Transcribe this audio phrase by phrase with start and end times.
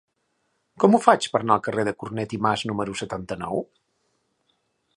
[0.83, 3.65] Com ho faig per anar al carrer de Cornet i Mas número setanta-nou?